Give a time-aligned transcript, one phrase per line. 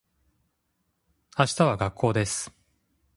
[1.37, 2.51] 明日は学校です